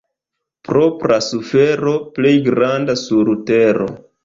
Propra 0.69 1.17
sufero— 1.25 1.95
plej 2.17 2.33
granda 2.49 2.99
sur 3.05 3.33
tero. 3.53 3.91